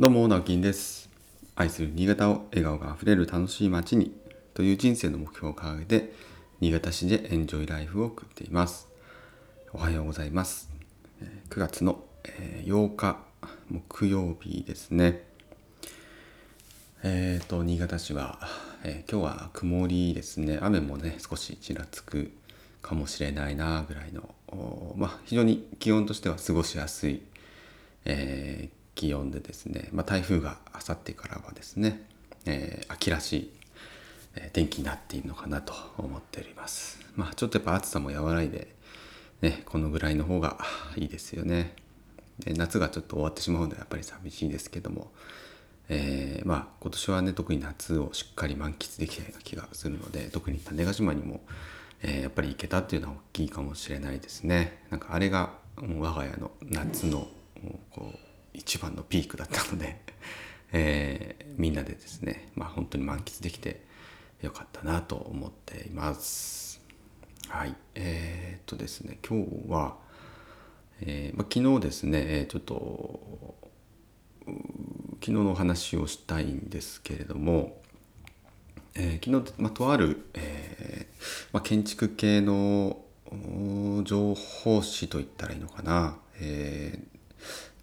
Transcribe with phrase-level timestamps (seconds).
[0.00, 1.10] どうも、直金です。
[1.56, 4.16] 愛する新潟を笑顔があふれる楽しい街に
[4.54, 6.12] という人生の目標を掲げて、
[6.60, 8.86] 新潟市でエンジョイライフを送っています。
[9.72, 10.70] おはようございます。
[11.50, 12.04] 9月の
[12.64, 13.18] 8日
[13.68, 15.24] 木曜日ですね。
[17.02, 18.38] えっ、と、新潟市は、
[18.84, 20.60] えー今日は曇りですね。
[20.62, 22.30] 雨もね、少しちらつく
[22.82, 24.32] かもしれないなぐらいの、
[24.96, 27.20] まあ、非常に気温としては過ごしやすい、
[28.04, 32.04] えー気温でですね、まあ、台風があさってからはですね、
[32.46, 33.52] えー秋らしい、
[34.34, 36.98] え天気になっているのかなと思っております。
[37.14, 38.74] まあ、ちょっとやっぱ暑さも和らいで、
[39.40, 40.58] ね、このぐらいの方が
[40.96, 41.76] いいですよね。
[42.40, 45.12] で夏がちょっと終わってしまうのでやっぱり寂しいですけども、
[45.88, 51.40] えーまあ今年はね特に夏をしっかり満喫できたような気がするので特に種子島にも、
[52.02, 57.28] えーやっぱり行けたっていうのは大きいかもしれないですねなんかあれがもう我が家の夏の
[57.90, 60.00] こう一番のピークだったので、
[60.72, 63.82] えーみんなでですねまあ本当に満喫できて
[64.42, 66.80] よかったなと思っています。
[67.48, 67.74] はい。
[67.94, 69.96] えーっとですね今日は、
[71.00, 73.56] えーまあ、昨日ですねちょっと
[74.46, 77.82] 昨日のお話をしたいんですけれども、
[78.94, 83.00] えー昨日、まあ、とある、えーまあ、建築系の
[84.04, 87.18] 情報誌といったらいいのかな、えー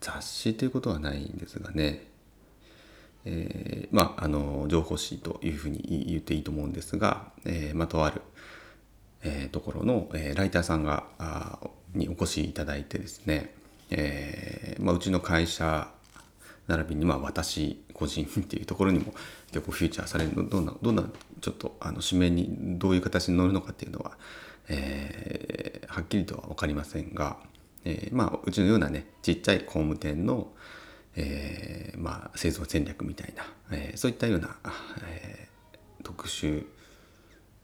[0.01, 2.07] 雑誌ということはないんですがね、
[3.25, 8.21] えーまああの情報誌というふうに言っていいと思うんですが、えーまあ、とある、
[9.23, 13.53] えーところの、えーライターさんがあーにお越しいただいてですね、
[13.89, 15.87] えーまあ、うちの会社
[16.67, 19.13] 並びにまあ私個人っていうところにも
[19.51, 21.03] 結構フューチャーされるどんなどんな
[21.41, 24.17] ちょっとあの紙面にどういう形に載るのかっていうのは、
[24.67, 27.37] えーはっきりとは分かりませんが、
[27.85, 30.51] えーまあうちのようなねちっちゃい工務店の、
[31.15, 34.57] えーまあ、製造戦略みたいな、えーそういったような、
[35.07, 35.47] え
[36.03, 36.65] 特集。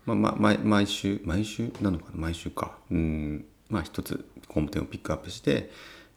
[0.05, 1.71] まあ、まあ、毎週毎週？
[1.81, 2.11] なのかな？
[2.15, 2.77] 毎週か。
[2.89, 3.45] うん。
[3.69, 5.69] まあ一つ工務店をピックアップして、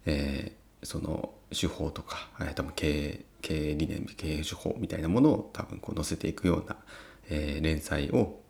[0.06, 6.76] えその手法とか、え多分経営経営理念経営手法みたいなものを多分こう載せていくような、
[7.28, 8.40] え連載を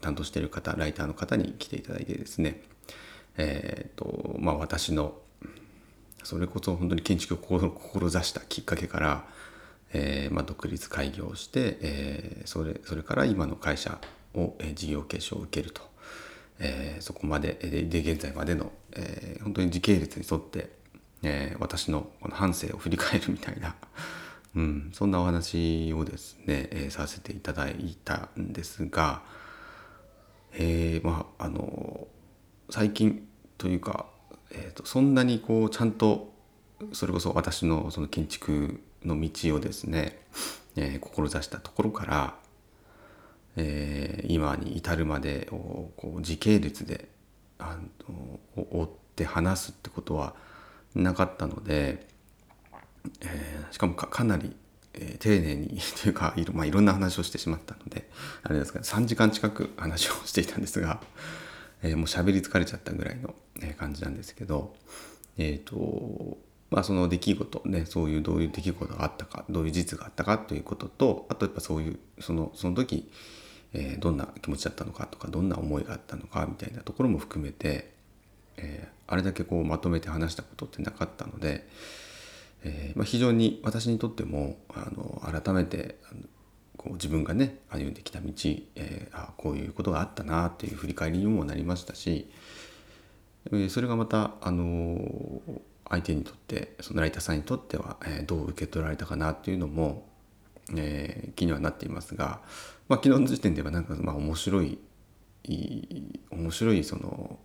[0.00, 2.62] 担当している方ライターの方に来ていただいてですね。
[3.38, 5.14] えーとまあ私の
[6.26, 9.24] それこそ本当に建築を志したきっかけから、
[9.92, 13.98] えーまあ、独立開業して、えーそれそれから今の会社
[14.34, 15.82] を、えー事業継承を受けると、
[16.58, 20.70] えーそこまででで現在までの、えー本当に時系列に沿って、
[21.22, 23.76] えー私のこの半生を振り返るみたいな、
[24.56, 29.22] うん、そんなお話をですね、えーさせていただいたんですが、
[30.54, 32.08] えーまああの
[32.70, 33.26] 最近
[33.58, 34.06] というか、
[34.50, 36.32] えー、とそんなにこうちゃんと
[36.92, 40.18] それこそ私のその建築の道をですね、
[40.76, 42.34] えー志したところから、
[43.56, 47.08] えー今に至るまでをこう時系列で
[47.58, 47.78] あ
[48.08, 50.34] の追って話すってことは
[50.94, 52.06] なかったので、
[53.20, 54.54] えーしかもかかなり、
[54.94, 58.10] えー丁寧にというかいろ,、まあ、いろんな話をしてしまったので
[58.42, 61.00] あれですか3時間近く話をしていたんですが、
[61.82, 64.74] えーもう喋り疲れちゃったぐらいの、え感じなんですけど
[65.38, 66.38] えっ、と
[66.70, 73.10] まあその出来事ねそういうどういう出来事があったかどういう事実があったかということとあとやっぱそういうそのその時、
[73.72, 77.92] えーどんな気持ちだったのかとかどんな思いがあったのかみたいなところも含めて、
[78.56, 81.66] えーあれだけこうまとめて話したことってなかったので、
[82.64, 86.22] えーまあ、非常に私にとってもあの改めてあの
[86.86, 88.28] こう自分がね歩んできた道、
[88.76, 92.30] えーあこういうことがあったなっていう振り返りにもなりましたし、
[93.52, 95.42] えそれがまた、あの
[95.88, 100.06] 相手にとってそのライターさんにとっては、えどう受け取られたかなっていうのも、
[100.76, 102.40] えー気にはなっていますが、
[102.88, 104.78] まあ、昨日の時点ではなんかまあ面白い
[105.44, 107.38] い面白いその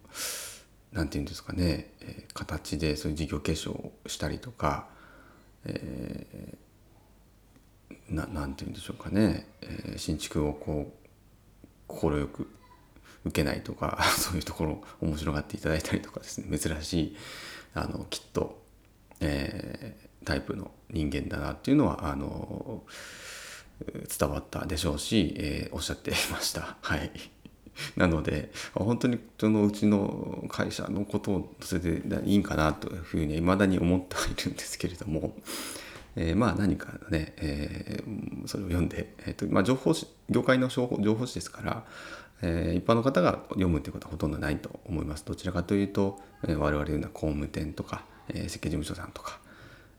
[0.91, 4.87] なんていうんですかね、え形でそういう事業継承をしたりとか、
[5.65, 6.70] えー
[8.09, 11.01] ななんていうんでしょうかね、えー新築をこう
[11.87, 12.47] 快く
[13.25, 16.57] 受けないとか そういうところ面白がっていただいたりとかですね。
[16.57, 17.17] 珍しい
[17.73, 18.61] あのきっと、
[19.19, 22.83] えータイプの人間だなっていうのはあの
[24.19, 26.77] 伝わったでしょうし、えーおっしゃっていました。
[26.81, 27.11] はい。
[27.95, 35.35] なので本当にそのうちの会社のことをそれでいいんかなというふうに未だに思ってはいるんですけれども、
[36.15, 41.83] えーまあ何かね、えーそれを読んで、えーとまあ、情報誌業界の情報情報誌ですから、
[42.41, 45.25] えー一般の方が読むということはほとんどないと思います。
[45.25, 49.39] どちらかというと、えー我々のような工務店とか、えー設計事務所さんとか、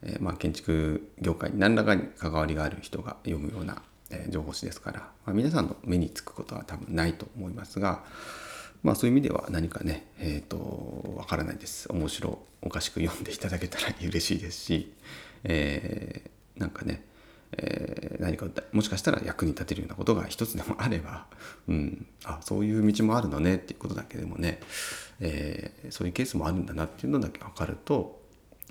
[0.03, 8.05] えー、まあ、建築業界に何らかに関わりがある人が読むような、え情報誌ですから、まあ、皆さんの目につくことは多分ないと思いますが、
[8.82, 11.90] まあ、そういう意味では何かねえっ、ー、とわからないです。
[11.93, 14.93] 面白おかしく読んでいただけたら嬉しいですし、
[15.44, 17.05] えー、なんかね
[17.56, 21.26] えー、何かもしかしたら役に立てるようなことが一つでもあれば、
[21.69, 24.61] うん、あそういう道もあるのねっていうことだけでもね、
[25.20, 28.20] えー、そういうケースもあるんだなっていうのだけ分かると、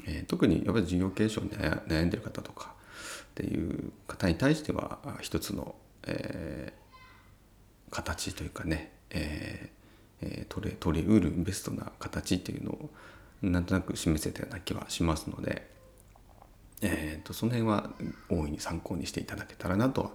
[0.07, 5.75] えー、特にやっぱり事業継承に悩んでる方とかっていう方に対しては一つの、
[6.07, 9.80] えー、形というかね、えー、
[10.49, 12.89] 取れ取りうるベストな形っていうのを
[13.41, 15.69] なんとなく示せたような気はしますので。
[16.83, 17.91] えーと、その辺は
[18.29, 20.11] 大いに参考にしていただけたらなとは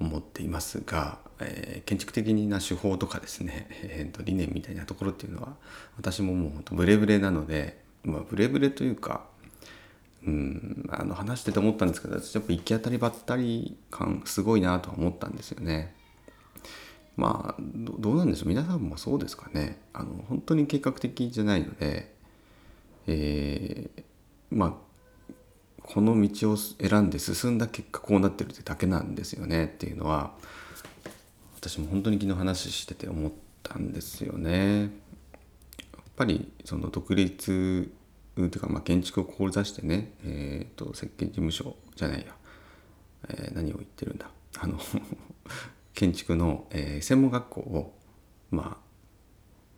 [0.00, 5.54] 思っていますが、えー、建築的な手法とかですね、えーと、理念みたいなところっていうのは
[5.96, 9.24] 私ももうほんとブレブレなので、まあ、ブレブレというか
[10.26, 15.94] うんあの話してて思ったんですけど私やっぱ行き当たりばったり感すごいなとは思ったんですよね。
[17.16, 18.48] まあどうなんでしょう。
[18.48, 19.80] 皆さんもそうですかね。
[19.92, 22.14] あの本当に計画的じゃないので、
[23.06, 24.02] えー、
[24.50, 24.74] まあ
[25.82, 29.64] この道を選んで進んだ結果こうなってるってだけなんですよね。
[29.64, 30.32] っていうのは
[31.56, 33.32] 私も本当に昨日話してて思っ
[33.62, 34.82] たんですよね。
[34.82, 34.90] やっ
[36.16, 37.90] ぱりその独立
[38.32, 42.26] っていうかまあ建築を志してね、えー、と設計事務所じゃないや、
[43.28, 44.30] えー、何を言ってるんだ。
[44.58, 44.78] あの
[45.94, 47.98] 建築の、えー、専門学校を
[48.50, 48.78] ま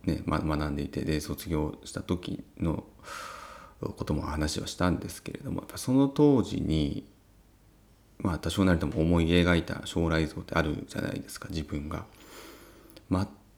[0.05, 2.83] あね、ま、学んでいてで卒業した時の
[3.79, 7.07] ことも話をしたんですけれどもやっぱその当時に
[8.19, 12.05] まあ多少なりとも思い描いた将来像ってあるじゃないですか自分が。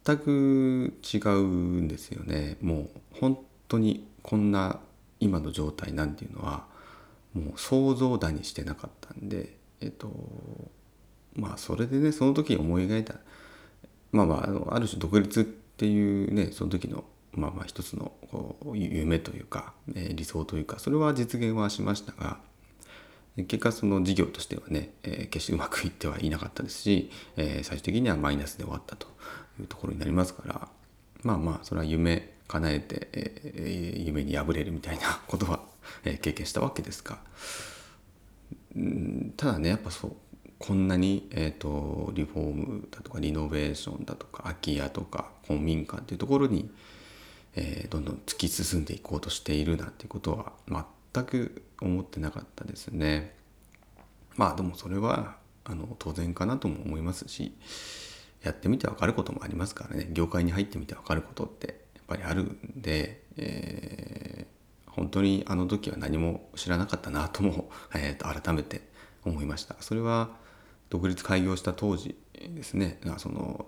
[0.06, 1.42] 全く違う
[1.82, 4.80] んですよねもう本当にこんな
[5.20, 6.66] 今の状態なんていうのは
[7.34, 10.10] もう想像だにしてなかったんでえっと
[11.36, 13.16] まあそれでねその時思い描いた
[14.12, 14.36] まあま
[14.70, 17.04] あある種独立っていうねその時の
[17.34, 22.38] まあまあ一つのこう夢というか、え、理想というかそれは実現はしましたが
[23.36, 29.08] 結果その事業としてはね、え、決してうまくいってはいなかったですし、え、最終的にはマイナスで終わったと
[29.60, 30.70] いうところになりますから
[31.24, 35.60] まあまあそれは夢叶えて、え、夢に破れるみたいな ことは、
[36.06, 37.20] え、経験したわけですが
[39.36, 40.16] ただねやっぱそう
[40.66, 46.72] こんなに、えーと、リフォームだとかリノベーションだとか空き家とか公民館っていうところに、
[47.56, 50.54] えー、どんどん突き進んでいこうとしているなんてことは
[51.14, 53.36] 全く思ってなかったですね。
[54.38, 55.36] まあでもそれは
[55.66, 57.56] あの当然かなとも思いますし
[58.42, 68.82] やってみて分かることもありますからね業界に入ってみて分かることってやっぱりあるんで、えー、本当にあの時は何も知らなかったなとも、えー、と改めて
[69.24, 69.76] 思いました。
[69.80, 70.44] それは
[70.90, 73.00] 独立開業した当時ですね。
[73.18, 73.66] その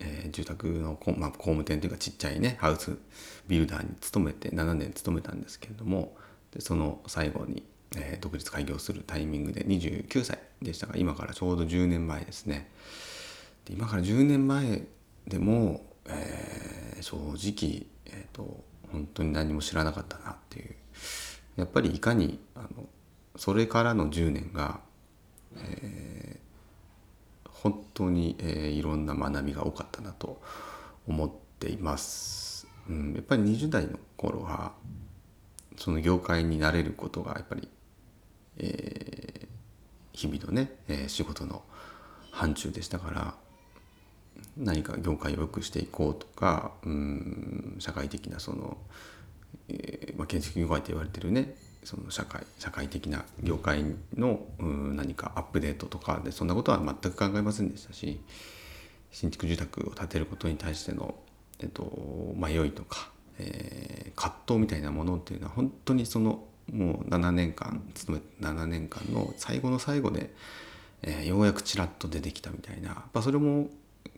[0.00, 2.96] えー、住宅の工,、まあ、工務店というかちっちゃいねハウス
[3.46, 6.16] ビルダーに勤めて7年勤めたんですけれども
[6.52, 7.62] でその最後に、
[7.96, 12.70] えー、独立開業するタイミングで29歳でしたが今からちょうど10年前ですね。
[13.66, 14.82] で今から10年前
[15.26, 20.74] でも、えー、正直、えーと、本当に何も知らなかったなっていう。
[21.56, 22.88] やっぱりいかにあの
[23.36, 24.80] それからの10年が、
[25.56, 26.50] えー
[27.62, 30.40] 本当に、えー、いろんな学びが多かったなと
[31.06, 32.66] 思っています。
[32.88, 34.72] うん、やっぱり20代の頃は
[35.76, 37.68] その業界になれることがやっぱり、
[38.58, 39.46] えー、
[40.12, 41.62] 日々のね、えー、仕事の
[42.30, 43.34] 範疇でしたから
[44.56, 48.78] 何か業界を良くしていこうとかうん社会的なその、
[49.68, 53.84] えーまあ、建築業界って言われてるねその社会社会的な業界
[54.16, 58.20] の何かアップデートとかでそんなことは全く考えませんでしたし
[59.12, 61.14] 新築住宅を建てることに対しての、
[61.60, 70.30] えっと、迷いとか、えー、葛藤みたいなものっていうのは本当にそのもう7年間勤め7年間の最後の最後で、
[71.02, 73.68] えー、ようやくちらっと出てきたみたいなやっぱそれも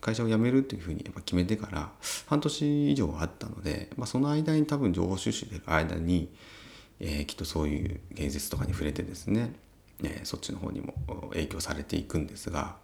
[0.01, 1.91] 会社を辞めるっていうふうにやっぱ決めてから
[2.27, 6.29] 半年以上あったので、まあ、その間に多分情報収集でる間に
[7.03, 9.53] えー、きっとそういう芸術とかに触れてですね、
[10.05, 10.95] えー、そっちの方にも
[11.33, 12.77] 影響されていくんですが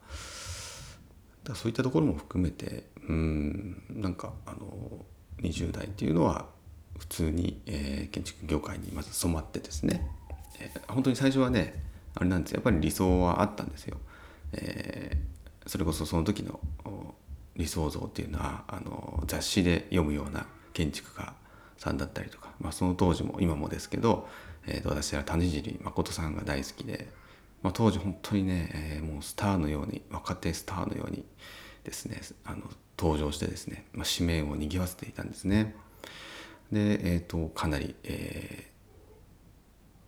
[1.44, 5.06] だそういったところも含めてうんなんかあの
[5.40, 6.46] 20代っていうのは
[6.98, 10.04] 普通に、えー、建築業界にまず染まってですね、
[10.60, 11.80] えー、本当に最初はね
[12.16, 13.98] あれなんですやっぱり理想はあったんですよ。
[14.52, 16.58] えー、それこそその時の
[17.54, 21.34] 理想像っていうのはあの雑誌で読むような建築家
[21.78, 24.28] さんだったりとか、まあ、その当時も今もですけど、
[24.66, 27.08] えー、と私は谷尻誠さんが大好きで、
[27.62, 31.24] まあ、当時本当にね、えー、もうスターのように若手スターのように
[31.84, 32.62] ですねあの
[32.98, 35.76] 登場してですね、まあ、紙面を賑わせていたんですね。
[36.72, 38.66] で、えーと、かなり、え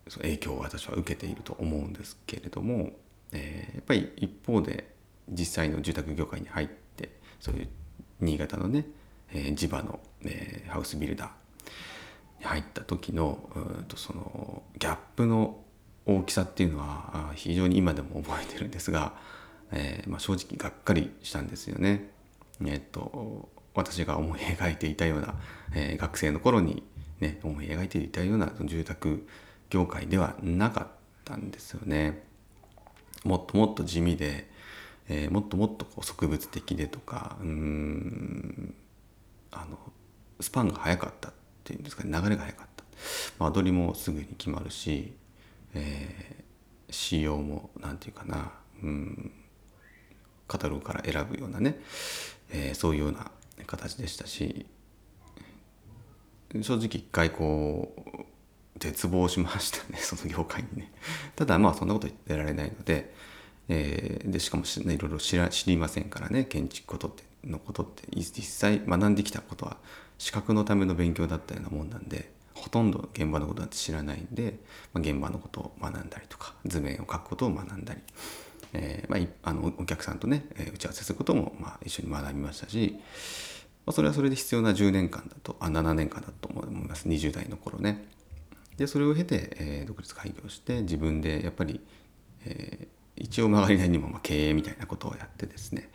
[0.08, 2.90] ー、影響を私は受けていると思うんですけれども、
[3.32, 4.92] えー、やっぱり一方で
[5.28, 7.68] 実際の住宅業界に入ってそういう
[8.20, 8.86] 新潟のね、
[9.32, 11.39] えー、地場の、えー、ハウスビルダー
[12.42, 15.58] 入った時のうとそのギャップの
[16.06, 19.14] 大きさっていうのは非常に今でも覚えてるんですが、
[19.72, 22.10] えーまあ、正直がっかりしたんですよね。
[22.64, 25.34] えっと私が思い描いていたような、
[25.74, 26.82] えー、学生の頃に、
[27.20, 29.26] ね、思い描いていたような住宅
[29.68, 30.86] 業界ではなかっ
[31.24, 32.24] たんですよね。
[33.24, 34.50] もっともっと地味で、
[35.08, 38.74] えー、もっともっとこう植物的でとかうん
[39.52, 39.78] あの
[40.40, 41.32] スパンが速かった
[41.62, 42.85] ていうんですかね流れが速かった、
[43.38, 45.12] まあ、間取りもすぐに決まるし、
[45.75, 48.52] えー、仕様も何て言うかな
[48.83, 49.33] うん
[50.49, 51.81] カタログから選ぶようなね、
[52.50, 53.31] えー、そういうような
[53.67, 54.67] 形でしたし
[56.62, 58.21] 正直一回こう
[58.79, 60.90] 絶望しましたね その業界にね。
[61.37, 63.14] ただまあそんなこと言ってられないので,、
[63.69, 69.79] えー、でしかもし、ね、いろいろ知ら知りませんからね建築ことってのことって実際学んできたことは
[70.20, 74.58] 資格のための勉強だったようなもんなんでほとんど現場のことなんて知らないんで、
[74.92, 78.00] まあ、現場のことを学んだりとか図面を描くことを学んだり、
[78.74, 82.96] えーまあ、あのお客さんとね、え、打ち合わせすることも、まあ、一緒に学びましたし、
[83.86, 88.06] まあ、それはそれで必要な10年間だとあ7年間だと思います20代の頃ね。
[88.76, 91.80] でそれを経て、えー、独立開業して自分でやっぱり、
[92.44, 95.90] えー、一応曲がりなりにもまあ経営みたいなことをやってですね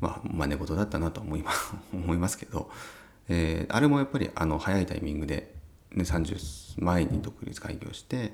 [0.00, 2.70] まあ真似事だったなと思います思いますけど、
[3.28, 5.54] えー、あれもやっぱりあの早いタイミングで、
[5.92, 8.32] ね、30前に独立開業して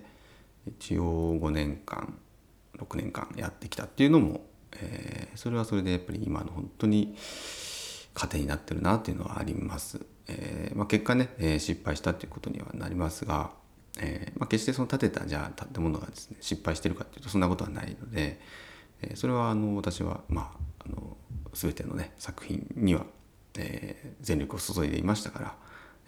[0.66, 2.14] 一応5年間
[2.78, 4.42] 6年間やってきたっていうのも、
[4.80, 7.16] えー、それはそれでやっぱり今の本当に
[8.14, 10.04] 糧になってるなっていうのはあります。
[10.28, 13.50] えーまあ、結果ね、えー、失敗したっていうことにはなりますが、
[13.98, 18.40] えーまあ、決してその建てたじゃあ建物がですね失敗してるかっていうとそんなことはないので、
[19.02, 21.16] えー、それはあの私はまああの
[21.54, 23.04] 全てのね作品には、
[23.56, 25.54] えー、全力を注いでいましたから、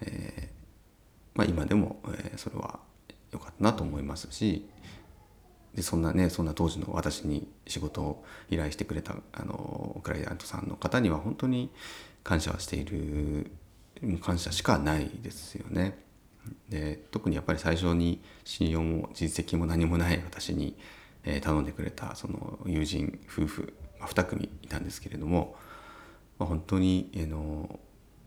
[0.01, 0.55] えー
[1.35, 2.79] まあ、今でも、えー、それは
[3.31, 4.67] 良かったなと思いますし
[5.75, 11.69] でそんなねそんな当時の私に仕事を依頼してくれたあのクライアントさんの方には本当に
[12.23, 13.51] 感謝はしている
[14.21, 15.99] 感謝しかないですよね。
[16.69, 20.77] で特にやっぱり最初に信用も実績も何もない私に、
[21.23, 25.55] え、頼んでくれたその友人夫婦、ま、2組いたんですけれども、
[26.37, 27.79] まあ、本当に、え、の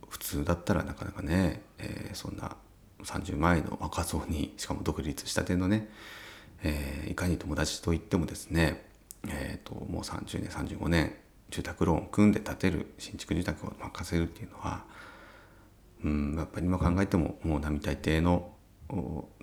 [0.09, 2.57] 普通だったらなかなかね、えー、そんな
[3.05, 5.89] 30前の若造にしかも独立したてのね、
[6.63, 8.87] えー、いかに友達といってもですね、
[9.29, 11.15] えーと、もう30年35年
[11.51, 14.85] 住宅ローンを組んで建てる新築住宅を任せるっていうのは
[16.05, 18.53] うんやっぱり今考えてももう並大抵の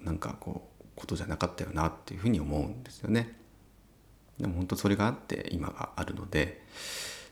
[0.04, 3.38] なんかこうことじゃなかったよなっていうふうに思うんですよね。
[4.40, 6.64] でも本当それがあって今があるので、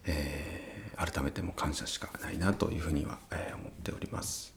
[0.06, 4.54] えー、改めても感謝しかないなというふうには、えー、思っております。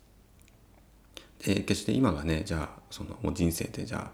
[1.45, 4.11] で決して今がねじゃあそのもう人生でじゃあ、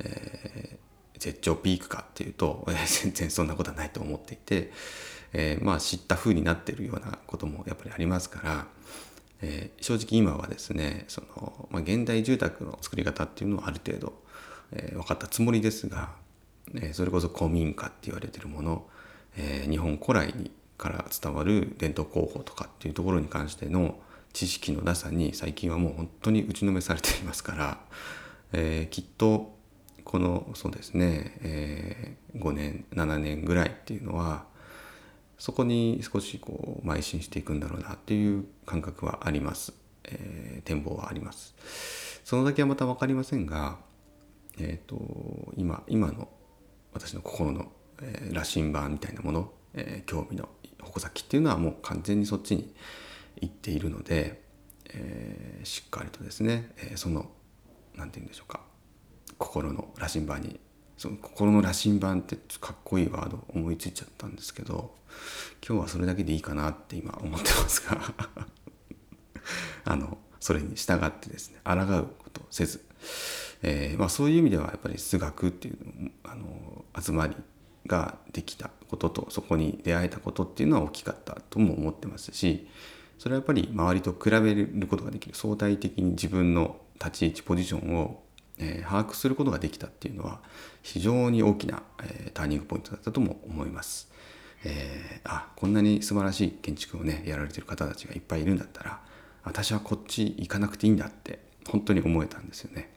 [0.00, 4.70] えー、絶頂ピークかっていうと、えー、全然そんなことはないと思っていて、
[5.32, 8.66] えー、まあ知った風になってるようなこともやっぱりありますから、
[9.40, 14.22] えー、正直今はですねその、まあ、現代住宅の作り方っていうのはある程度、
[14.72, 16.10] えー、分かったつもりですが、
[16.74, 18.86] えー、それこそ古民家って言われてるもの、
[19.36, 23.98] えー、日本古来にから伝わる伝統工法とかっていうところに関しての
[24.32, 27.78] 知識のなさに最近はもう本当に打ちのめされていますから、
[28.52, 29.56] えー、きっと
[30.04, 34.46] このそうですね、えー、5年7年ぐらいっていうのは
[35.36, 41.54] そこに少しこう邁進していくんだろうなっていう感覚はあります、えー、展望はあります。
[42.24, 43.78] そのだけはまた分かりませんが、
[44.58, 46.28] えーと、今今の
[46.92, 50.48] 私の心の、え、羅針盤みたいなもの、えー、興味の
[50.82, 52.72] 矛先っていうのはもう完全にそっちに
[53.40, 54.42] 行っているので、
[54.90, 57.30] えー、しっかりとですね、えー、その
[57.94, 58.60] 何て言うんでしょうか
[59.36, 60.60] 心の羅針盤に
[60.96, 64.94] その心の羅針盤ってかっこいいワード思いついちゃったんですけど
[65.66, 68.00] 今日はそれだけでいいかなって今思ってますが
[69.84, 72.84] あのそれに従ってですね抗うことせず、
[73.62, 75.76] えーまあ、そういう意味ではやっぱり数学っていう
[76.24, 77.36] あの集まり
[77.88, 82.68] ができたこととそこに出会えたことっていうのは大きかったとも思ってますし
[83.18, 88.22] それはやっぱり周りと比べることができる相対的に自分の立ち位置ポジションを
[88.58, 90.40] え、把握することができたっていうのは
[90.82, 94.10] 非常に大きな、え、ターニングポイントだったとも思います。
[94.64, 99.00] えー、あこんなに素晴らしい建築をねやられてる方たちがいっぱいいるんだったら
[99.44, 102.90] 私はこっち行かなくていいんだって本当に思えたんですよね。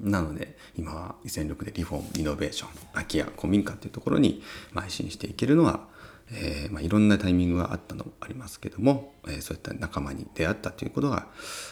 [0.00, 4.42] なので今は全力でリフォームリノベーション空き家古民家っていうところに
[4.74, 5.88] 邁進していけるのは、
[6.32, 11.26] えー、まあ、いろんなタイミングがあったのもありますけども、えー、そういった仲間に出会ったということが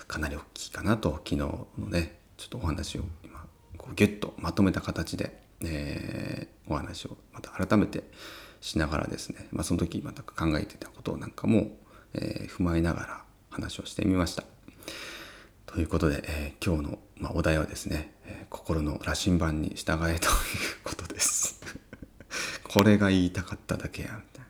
[0.08, 3.44] かなり大きいかなと昨日のねちょっとお話を今
[3.76, 8.04] こうギュッとまとめた形で、えー、お話をまた改めて
[8.60, 11.70] しながらですね、まあ、その時また考えてたことなんかも、
[12.14, 14.55] え踏まえながら話をしてみました。
[15.66, 20.32] ということで、えー、今日の、まあ、お題はですね、えー、心の羅針盤に従えという
[20.84, 21.60] ことです。
[22.64, 24.46] これが言いたかっただけや、みたいな。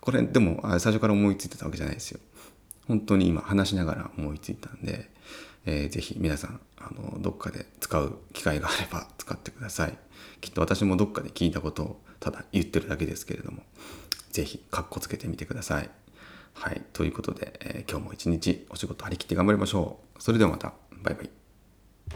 [0.00, 2.20] これ、でも、最初から思いついてたわけじゃないですよ。
[2.86, 5.10] 本当に今話しながら思いついたんで、
[5.64, 9.98] えー、ぜひ皆さん、あの、どっかで使う機会があれば使ってください。
[10.40, 13.62] きっと私もどっかで聞いたことをただ言ってるだけですけれども、
[14.30, 15.90] ぜひ、かっこつけてみてください。
[16.54, 16.82] はい。
[16.92, 20.22] ということで、えー、今日も一日お仕事張り切って頑張りましょう。
[20.22, 20.72] それではまた。
[21.02, 21.41] バイバイ。